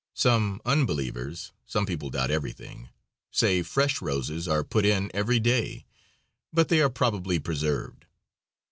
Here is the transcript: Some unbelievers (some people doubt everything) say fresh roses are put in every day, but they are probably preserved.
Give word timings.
Some 0.15 0.63
unbelievers 0.65 1.51
(some 1.67 1.85
people 1.85 2.09
doubt 2.09 2.31
everything) 2.31 2.89
say 3.29 3.61
fresh 3.61 4.01
roses 4.01 4.47
are 4.47 4.63
put 4.63 4.83
in 4.83 5.11
every 5.13 5.39
day, 5.39 5.85
but 6.51 6.69
they 6.69 6.81
are 6.81 6.89
probably 6.89 7.37
preserved. 7.37 8.05